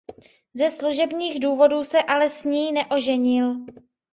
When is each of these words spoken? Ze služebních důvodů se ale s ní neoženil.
Ze 0.53 0.71
služebních 0.71 1.39
důvodů 1.39 1.83
se 1.83 2.03
ale 2.03 2.29
s 2.29 2.43
ní 2.43 2.71
neoženil. 2.71 3.55